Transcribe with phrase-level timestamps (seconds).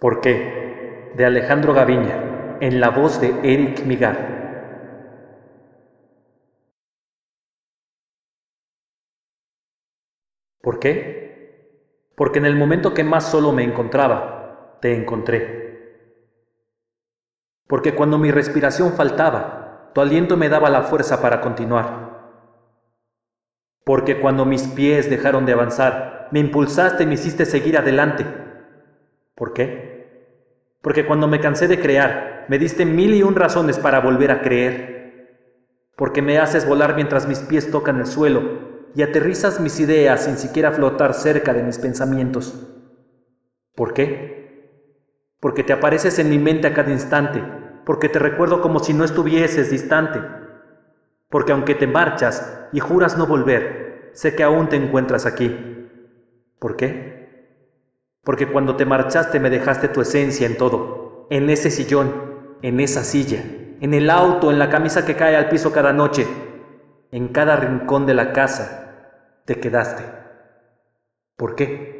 [0.00, 1.12] ¿Por qué?
[1.14, 4.40] De Alejandro Gaviña, en la voz de Eric Migar.
[10.62, 11.70] ¿Por qué?
[12.16, 15.60] Porque en el momento que más solo me encontraba, te encontré.
[17.68, 22.08] Porque cuando mi respiración faltaba, tu aliento me daba la fuerza para continuar.
[23.84, 28.24] Porque cuando mis pies dejaron de avanzar, me impulsaste y me hiciste seguir adelante.
[29.34, 29.99] ¿Por qué?
[30.82, 34.40] Porque cuando me cansé de crear, me diste mil y un razones para volver a
[34.40, 35.36] creer.
[35.96, 40.36] Porque me haces volar mientras mis pies tocan el suelo y aterrizas mis ideas sin
[40.36, 42.66] siquiera flotar cerca de mis pensamientos.
[43.74, 44.30] ¿Por qué?
[45.38, 47.42] Porque te apareces en mi mente a cada instante,
[47.84, 50.20] porque te recuerdo como si no estuvieses distante,
[51.28, 55.88] porque aunque te marchas y juras no volver, sé que aún te encuentras aquí.
[56.58, 57.19] ¿Por qué?
[58.30, 62.12] Porque cuando te marchaste me dejaste tu esencia en todo, en ese sillón,
[62.62, 63.42] en esa silla,
[63.80, 66.28] en el auto, en la camisa que cae al piso cada noche,
[67.10, 70.04] en cada rincón de la casa te quedaste.
[71.34, 71.99] ¿Por qué?